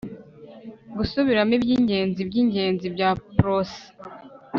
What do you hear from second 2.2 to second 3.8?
byingenzi bya prose